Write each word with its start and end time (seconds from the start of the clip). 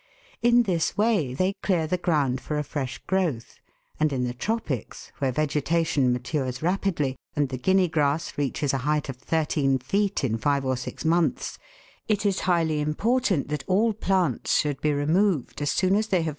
In 0.41 0.63
this 0.63 0.97
way 0.97 1.35
they 1.35 1.53
clear 1.61 1.85
the 1.85 1.95
ground 1.95 2.41
for 2.41 2.57
a 2.57 2.63
fresh 2.63 2.97
growth; 3.05 3.59
and 3.99 4.11
in 4.11 4.23
the 4.23 4.33
tropics, 4.33 5.11
where 5.19 5.31
vegetation 5.31 6.11
matures 6.11 6.63
rapidly, 6.63 7.17
and 7.35 7.49
the 7.49 7.59
Guinea 7.59 7.87
grass 7.87 8.35
reaches 8.35 8.73
a 8.73 8.79
height 8.79 9.09
of 9.09 9.17
thirteen 9.17 9.77
feet 9.77 10.23
in 10.23 10.39
five 10.39 10.65
or 10.65 10.75
six 10.75 11.05
months, 11.05 11.59
it 12.07 12.25
is 12.25 12.39
highly 12.49 12.79
important 12.81 13.47
that 13.49 13.63
all 13.67 13.93
plants 13.93 14.57
should 14.59 14.81
be 14.81 14.91
removed 14.91 15.61
as 15.61 15.69
soon 15.69 15.89
as 15.89 15.89
they 15.89 15.89
have 15.89 15.89
198 15.89 15.89
THE 15.91 15.91
WORLD'S 15.91 16.11
LUMBER 16.11 16.27
ROOM. 16.27 16.29